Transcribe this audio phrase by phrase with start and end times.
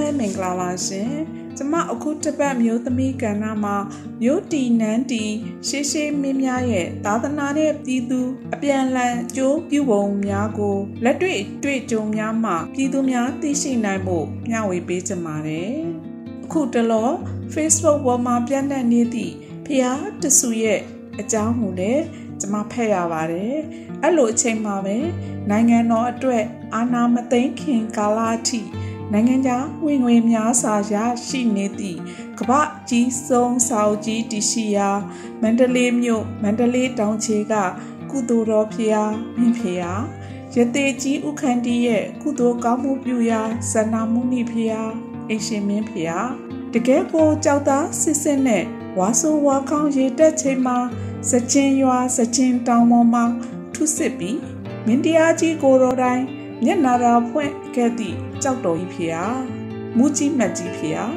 [0.00, 1.14] ပဲမင်္ဂလာပါရှင်
[1.56, 3.76] ကျမအခုတစ်ပတ်မျိုးသမီးကဏ္ဍမှာ
[4.22, 5.24] မျိုးတီနန်းတီ
[5.68, 8.20] ရှေးရှေးမင်းများရဲ့သာသနာနဲ့ပြည်သူ
[8.54, 15.74] အပြန်လန်ကြိုးပြုပုံများကိုလက်တွေ့တွေ့ကြုံများမှပြည်သူများသိရှိနိုင်ဖို့မျှဝေပေးကြပါတယ်
[16.44, 17.10] အခုတလော
[17.54, 19.34] Facebook ပေါ်မှာပြန့်နှံ့နေသည့်
[19.66, 20.80] ဖျားတဆူရဲ့
[21.20, 22.02] အကြောင်းကိုလည်း
[22.40, 23.56] ကျမဖတ်ရပါတယ်
[24.02, 24.96] အဲ့လိုအချိန်မှာပဲ
[25.50, 26.44] နိုင်ငံတော်အတွက်
[26.74, 28.60] အာဏာမသိမ်းခင်ကာလအထိ
[29.12, 30.96] နိုင်ငံခြားဝင်ငွေများစွာရ
[31.26, 31.98] ရှိနေသည့်
[32.38, 34.90] ကမ္ဘာကြီးဆုံးစာအုပ်ကြီးတရှိရာ
[35.42, 37.54] မန္တလေးမြို့မန္တလေးတောင်ခြေက
[38.10, 40.02] ကုသိုလ်တော်ဖျားမြင့်ဖျား
[40.54, 44.90] ရသေးကြီးဥခန္တီရဲ့ကုသိုလ်ကောင်းမှုပြုရာဇဏမုနိဖျား
[45.28, 46.28] အိရှင်မင်းဖျား
[46.72, 48.64] တကယ်ကိုကြောက်သားစစ်စစ်နဲ့
[48.98, 50.78] ဝါဆိုးဝါခေါင်းရေတက်ချိန်မှာ
[51.30, 53.24] စကြင်ရွာစကြင်တောင်ပေါ်မှာ
[53.74, 54.38] ထုစစ်ပြီး
[54.86, 56.24] မင်းတရားကြီးကိုတော်တိုင်း
[56.64, 59.38] မျက်နာရာဖွင့်ခဲ့သည့်ကြောက်တော်ကြီးဖျား
[59.96, 61.12] မူကြီးမတ်ကြီးဖျား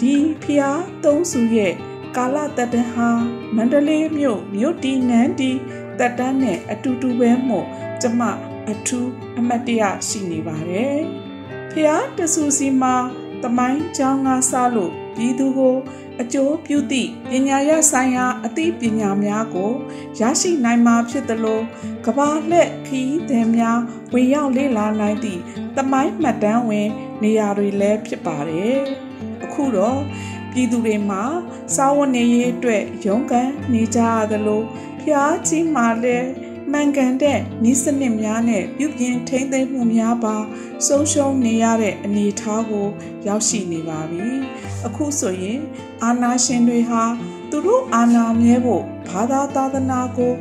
[0.00, 1.74] ဒီဖျားသုံးစုရဲ့
[2.16, 3.08] ကာလတတန်ဟာ
[3.56, 5.50] မန္တလေးမြို့မြို့တီနန်းတီ
[5.98, 7.66] တတန်းနဲ့အတူတူပဲမို့
[8.00, 8.22] ကျမ
[8.70, 11.00] အထူးအမတ်တရရှိနေပါတယ်
[11.70, 12.96] ဖျားတဆူစီမှာ
[13.42, 15.76] တမိုင်းချောင်းကစားလို့ ပြည်သူကို
[16.20, 19.72] အကျိုးပြုသည့်ပညာရဆိုင်ရာအသိပညာများကို
[20.20, 21.60] ရရှိနိုင်မှာဖြစ်သလို
[22.06, 23.78] ကဘာလက်ခီးသည်များ
[24.12, 25.40] ဝင်ရောက်လေ့လာနိုင်သည့်
[25.76, 26.88] တမိုင်းမှတ်တမ်းဝင်
[27.22, 28.78] နေရာတွေလည်းဖြစ်ပါတယ်။
[29.44, 30.00] အခုတော့
[30.50, 31.22] ပြည်သူတွေမှာ
[31.74, 34.62] စာဝတ်နေရေးအတွက်ရုန်းကန်နေကြရသလို
[35.02, 36.28] ဖျားကြီးမှလည်း
[36.72, 37.38] မှန်ကန်တဲ့
[37.70, 40.36] ဤစနစ်များနဲ့ပြုပြင်ထိန်းသိမ်းမှုများပါ
[40.86, 42.88] ဆုံးရှုံးနေရတဲ့အနေအထားကို
[43.26, 44.26] ရောက်ရှိနေပါပြီ။
[44.86, 45.60] အခုဆိုရင်
[46.02, 47.04] အာနာရှင်တွေဟာ
[47.50, 50.32] သူတို့အာနာမြဲဖို့ဘာသာသာသနာကို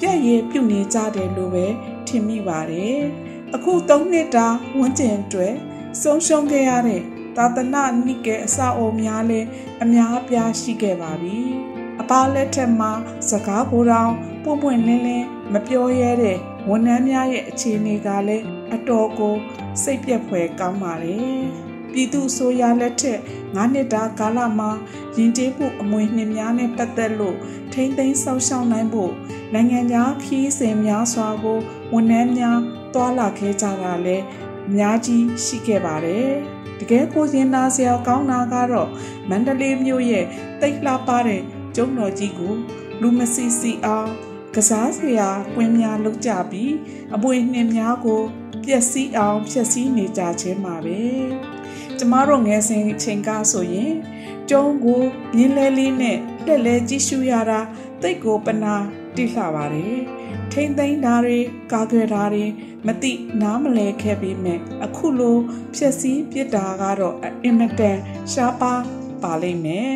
[0.00, 1.66] ပြည့်ရည်ပြုနေကြတယ်လို့ပဲ
[2.06, 2.98] ထင်မိပါတယ်။
[3.54, 4.46] အခု၃နှစ်တာ
[4.78, 5.54] ဝန်းကျင်အတွက်
[6.02, 7.02] ဆုံးရှုံးခဲ့ရတဲ့
[7.36, 9.46] သာသနာနိကေအစအုံများလည်း
[9.82, 11.40] အများအပြားရှိခဲ့ပါပြီ။
[12.00, 12.92] အပါလက်ထက်မှာ
[13.30, 14.12] စကားကိုယ်တော်
[14.42, 16.38] ပွန့်ပွန့်လင်းလင်းမပြောရဲတဲ့
[16.68, 18.44] ဝန်ထမ်းများရဲ့အခြေအနေကလည်း
[18.74, 19.34] အတော်ကို
[19.82, 21.40] စိတ်ပြက်ဖွယ်ကောင်းပါတယ်။
[21.92, 23.18] ပြည်သူဆိုရလက်ထက်
[23.54, 24.70] 9နှစ်တာကာလမှာ
[25.16, 27.36] ယဉ်ကျေးမှုအမွေနှစ်များနဲ့ပတ်သက်လို့
[27.72, 29.12] ထိမ့်သိမ်းဆောက်ရှောက်နိုင်ဖို့
[29.52, 31.58] နိုင်ငံခြားခီးစဉ်များစွာကို
[31.92, 32.58] ဝန်ထမ်းများ
[32.94, 34.24] တွာလာခဲ့ကြတာလည်း
[34.68, 36.30] အများကြီးရှိခဲ့ပါတယ်။
[36.78, 38.88] တကယ်ကိုရင်နာစရာကောင်းတာကတော့
[39.28, 40.24] မန္တလေးမြို့ရဲ့
[40.60, 41.42] တိတ်လှပတဲ့
[41.76, 42.54] ကျုံတော်ကြီးကို
[43.00, 44.10] လူမစီစီအောင်
[44.54, 46.72] ကစားစရာကွင်းများလုပ်ကြပြီး
[47.14, 48.22] အပွေနှင်းများကို
[48.64, 51.02] ပျက်စီးအောင်ဖျက်ဆီးနေကြခြင်းပါပဲ
[51.98, 53.94] ကျမတို့ငယ်စဉ်ချိန်ကဆိုရင်
[54.50, 55.02] ကျုံးကို
[55.36, 57.60] မြင်းလဲလေးနဲ့တက်လဲကြည့်ရှုရတာ
[58.02, 58.74] တိတ်ကိုပနာ
[59.16, 60.00] တိလှပါတယ်
[60.52, 61.38] ထိမ့်သိမ်းတာတွေ
[61.72, 62.44] ကာကွယ်တာတွေ
[62.86, 63.12] မတိ
[63.42, 65.36] နားမလဲခဲ့ပေမဲ့အခုလို
[65.74, 67.98] ဖြက်စီးပြစ်တာကတော့အင်မတန်
[68.32, 68.74] ရှားပါ
[69.22, 69.94] ပါလိမ့်မယ်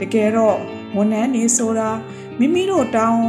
[0.00, 1.90] တကယ်တော့ ဝန်ထမ်းနေဆိုတာ
[2.38, 3.22] မိမိတို့တောင်း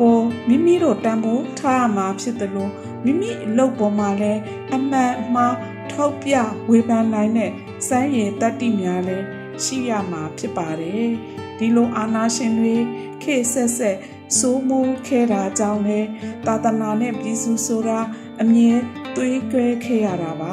[0.00, 2.72] ကိုမိမိတို့တန်ဖိုးထားရမှာဖြစ်တယ်လို့
[3.04, 4.40] မိမိအလုပ်ပေါ်မှာလည်း
[4.74, 5.56] အမှန်မှား
[5.92, 6.34] ထောက်ပြ
[6.70, 7.50] ဝေဖန်နိုင်တဲ့
[7.88, 9.24] စမ်းရည်တတ္တိများလည်း
[9.64, 11.10] ရှိရမှာဖြစ်ပါတယ်
[11.58, 12.76] ဒီလိုအာနာရှင်တွေ
[13.22, 13.96] ခေဆက်ဆက်
[14.38, 16.00] စိုးမိုးခဲ့တာကြောင့်လေ
[16.46, 18.00] သာသနာနဲ့ပြည်စုဆိုတာ
[18.42, 18.72] အမြဲ
[19.16, 20.52] သွေးကြွဲခဲ့ရတာပါ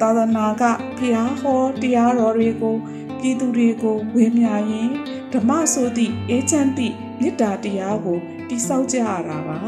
[0.00, 0.62] သာသနာက
[0.98, 2.76] ဖျားဟောတရားတော်တွေကို
[3.20, 4.90] ပြည်သူတွေကိုဝေမျှရင်
[5.32, 8.18] ဓမ္မဆိုသည့်အေဂျင့်သည့်မေတ္တာတရားကို
[8.48, 9.58] တိဆောက်ကြရတာပါ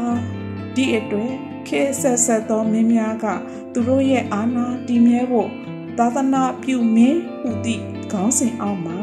[0.75, 1.33] ဒီအတွက်
[1.67, 3.25] ခေဆက်ဆက်သောမင်းများက
[3.73, 5.49] သူတို့ရဲ့အာဏာတည်မြဲဖို့
[5.97, 8.99] သာသနာပြုမင်းဟူသည့်ခေါင်းစဉ်အောက်မှာ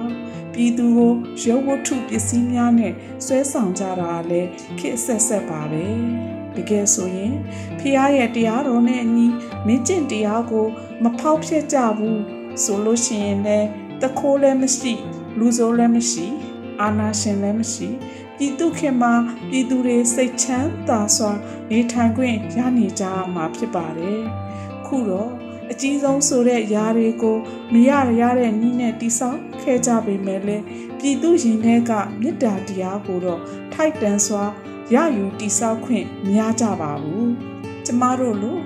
[0.53, 1.13] ပြည်သူကို
[1.45, 2.93] ရုပ်ဝတ္ထုပစ္စည်းများနဲ့
[3.25, 5.87] ဆွဲဆောင်ကြတာလည်းခေဆက်ဆက်ပါပဲ
[6.57, 7.35] တကယ်ဆိုရင်
[7.79, 9.27] ဖះရဲ့တရားတော်နဲ့အညီ
[9.67, 10.67] မင်းကျင့်တရားကို
[11.03, 12.21] မဖောက်ဖျက်ကြဘူး
[12.63, 13.69] ဆိုလို့ရှိရင်လည်း
[14.03, 14.93] တခိုးလည်းမရှိ
[15.39, 16.27] လူဆိုးလည်းမရှိ
[16.81, 17.89] အာနာရှင်လည်းမရှိ
[18.37, 19.13] ပြည်သူခင်မှာ
[19.49, 21.33] ပြည်သူတွေစိတ်ချမ်းသာစွာ
[21.71, 24.21] နေထိုင်ခွင့်ရနေကြမှာဖြစ်ပါတယ်။
[24.87, 25.31] ခုတော့
[25.71, 27.37] အကြီးဆုံးဆိုတဲ့ຢာတွေကို
[27.73, 27.91] မရ
[28.21, 30.65] ရတဲ့နည်းနဲ့တိဆောက်ခဲ့ကြပေမဲ့လည်း
[30.99, 33.41] ပြည်သူရင်ထဲကမေတ္တာတရားကိုတော့
[33.73, 34.45] ထိုက်တန်စွာ
[34.95, 37.29] ရယူတိဆောက်ခွင့်မရကြပါဘူး။
[37.87, 38.59] ကျမတို့လို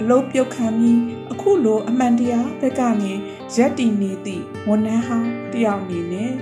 [0.00, 1.00] အလုတ်ပြုတ်ခံပြီး
[1.32, 3.12] အခုလိုအမှန်တရားဘက်ကနေ
[3.54, 6.32] ရက်တည်နေသည့်ဝန်ထမ်းဟောင်းတယောက်အနေနဲ့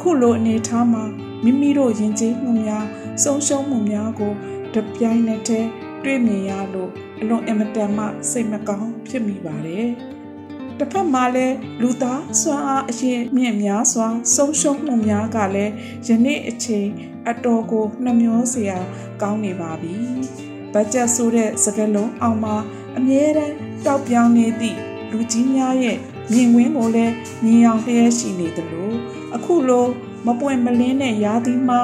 [0.00, 1.04] ခုလိုအနေထားမှာ
[1.44, 2.86] မိမိတို့ယဉ်ကျေးမှုများ
[3.22, 4.32] ဆုံးရှုံးမှုများကို
[4.74, 5.68] တပြိုင်နက်တည်း
[6.04, 6.90] တွေ့မြင်ရလို့
[7.20, 9.88] အလွန်အမတန်မှစိတ်မကောင်းဖြစ်မိပါတယ်။
[10.78, 15.72] တစ်ဖက်မှာလည်းလူသားစွမ်းအားအရင်မြင့်များစွာဆုံးရှုံးမှုများကလည်း
[16.06, 16.88] ယနေ့အချိန်
[17.28, 18.78] အတော်ကိုနှမျောစရာ
[19.22, 19.94] ကောင်းနေပါပြီ။
[20.72, 22.56] ဘတ်ဂျက်ဆိုတဲ့စကားလုံးအောင်မှာ
[22.96, 23.54] အမြဲတမ်း
[23.86, 24.78] တောက်ပြောင်းနေသည့်
[25.10, 25.98] လူကြီးများရဲ့
[26.32, 28.90] မြင်ကွင်းကိုလည်းမြင်အောင်လျက်ရှိနေသလို
[29.34, 29.86] အခုလို
[30.26, 31.80] မပွင့်မလင်းတဲ့ရာသီမှာ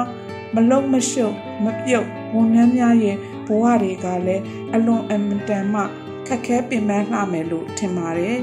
[0.55, 1.35] မလုံမရှုပ်
[1.65, 3.17] မပြုတ်ဝန်ထမ်းများရဲ့
[3.47, 4.43] ဘဝတွေကလည်း
[4.75, 5.83] အလွန်အမတန်မှ
[6.27, 8.39] ခက်ခဲပင်ပန်းလှမယ်လို့ထင်ပါတယ်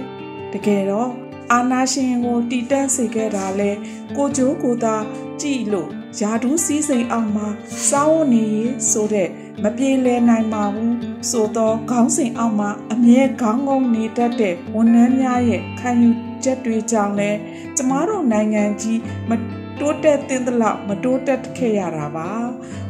[0.53, 1.11] တကယ်တော့
[1.51, 3.71] အာနာရှင်ကိုတီတန့်စေခဲ့တာလဲ
[4.17, 4.95] ကိုကြိုးကိုသာ
[5.41, 5.89] ကြည်လို့
[6.21, 7.47] ယာဒူးစည်းစိမ်အောင်မှာ
[7.89, 8.45] စောင်းနေ
[8.91, 9.29] ဆိုတဲ့
[9.63, 10.95] မပြေလည်နိုင်ပါဘူး
[11.29, 16.09] ဆိုတော့ခေါင်းစဉ်အောက်မှာအမြဲခေါင်းငုံနေတတ်တဲ့ဝန်ထမ်းများရဲ့ခံယူ
[16.43, 17.31] ချက်တွေကြောင့်လဲ
[17.77, 18.99] ကျမတို့နိုင်ငံကြီး
[19.29, 19.31] မ
[19.79, 22.29] တိုးတက်တင်သလောက်မတိုးတက်ခဲ့ရတာပါ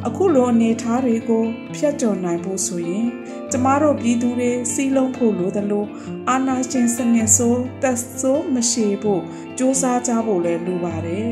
[0.08, 1.44] အခုလိုအနေထားတွေကို
[1.76, 3.08] ဖျက်ကျော်နိုင်ဖို့ဆိုရင်
[3.52, 5.86] ကျမတို့ပြည်သူတွေစီးလုံးဖို့လိုသလို
[6.30, 9.22] အာဏာရှင်စနစ်ဆိုးသက်ဆိုးမရှိဖို့
[9.58, 11.28] စ조사ကြဖို့လည်းလိုပါတယ်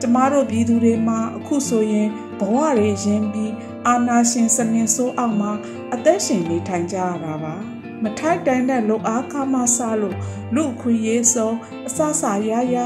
[0.00, 2.08] ကျမတို့ပြည်သူတွေမှာအခုဆိုရင်
[2.40, 3.52] ဘဝတွေရင်းပြီး
[3.88, 5.52] အာဏာရှင်စနစ်ဆိုးအောက်မှာ
[5.94, 7.54] အသက်ရှင်နေထိုင်ကြရတာပါ
[8.02, 10.16] မထိုက်တန်တဲ့လုံအားကားမဆလို့
[10.54, 11.56] လူခွေရေးဆုံး
[11.86, 12.76] အဆဆရရ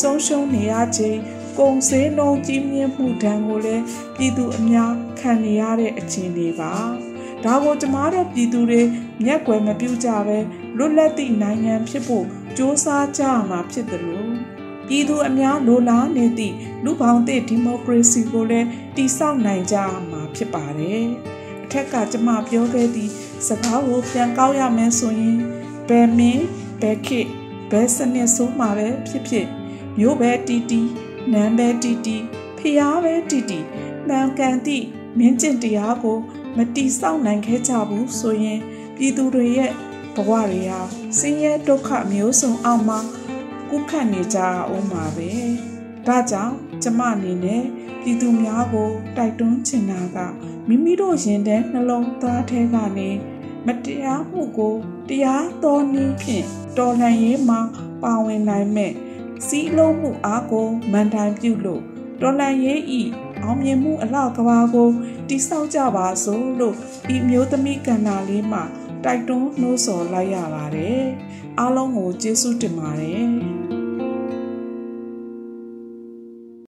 [0.00, 1.18] ဆုံးရှုံးနေရခြင်း
[1.58, 3.84] ကုန်စည်နှုန်းကြီးမြင့်မှုဒဏ်ကိုလည်း
[4.16, 6.72] ပြည်သူအများခံနေရတဲ့အခြေအနေပါ
[7.44, 8.82] ဒါကိုကျမတို့ပြည်သူတွေ
[9.24, 10.38] မျက်ကွယ်မပြုကြပဲ
[10.76, 12.86] လွတ်လပ်သည့်နိုင်ငံဖြစ်ဖို့စ조사
[13.16, 14.34] ကြရမှာဖြစ်တယ်လို့
[14.88, 16.54] ပြည်သူအများလိုလားနေသည့်
[16.84, 19.76] လူပေါင်းသည့်ဒီမိုကရေစီကိုလည်းတည်ဆောက်နိုင်ကြ
[20.10, 21.04] မှာ ဖြစ်ပါတယ်
[21.64, 23.12] အထက်ကကျမပြောခဲ့သည့်
[23.46, 25.38] စကားကိုပြန်ကောက်ရမယ်ဆိုရင်
[25.88, 26.44] ဘယ်မင်း
[26.80, 27.28] ဘယ်ခေတ်
[27.70, 29.46] ဘယ်စနစ်ဆိုးမှာပဲဖြစ်ဖြစ်
[29.98, 30.80] မျိုးပဲတီတီ
[31.32, 32.16] နန်းပဲတီတီ
[32.58, 33.60] ဖျားပဲတီတီ
[34.08, 34.86] မှန်ကန်သည့်
[35.18, 36.18] မင်းကျင့်တရားကို
[36.56, 38.60] မတီဆောက်နိုင်ခဲ့ကြဘူးဆိုရင်
[38.96, 39.70] ပြည်သူတွေရဲ့
[40.14, 40.80] ဘဝတွေဟာ
[41.18, 42.98] ဆင်းရဲဒုက္ခမျိုးစုံအောက်မှာ
[43.70, 44.38] ကုခတ်နေကြ
[44.68, 45.30] အောင်ပါပဲ
[46.06, 47.64] ဒါကြောင့်ကျမအနေနဲ့
[48.04, 50.18] ပြည်သူများကိုတိုက်တွန်းချင်တာက
[50.68, 53.10] မိမိတို့ရင်ထဲနှလုံးသားထဲကနေ
[53.66, 54.74] မတရားမှုကို
[55.08, 56.44] တရားတော်နည်းဖြင့်
[56.78, 57.60] တော်လှန်ရေးမှာ
[58.02, 58.92] ပါဝင်နိုင်မဲ့
[59.46, 61.82] စီးလုံးမှုအားကိုမန်တိုင်ပြုလို့
[62.20, 63.02] တော်လန်ရေးဤ
[63.42, 64.90] အောင်မြင်မှုအလောက်ကဘာကို
[65.28, 66.76] တိဆောက်ကြပါစို့လို့
[67.14, 68.62] ဤမျိုးသမီးကန္နာလေးမှာ
[69.04, 71.04] တိုက်တွန်းနှိုးဆော်လိုက်ရပါတယ်
[71.58, 73.63] အားလုံးကိုကျေးဇူးတင်ပါတယ်